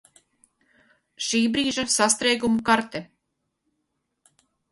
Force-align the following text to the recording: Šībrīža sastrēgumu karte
Šībrīža 1.25 1.85
sastrēgumu 1.97 2.65
karte 2.71 3.03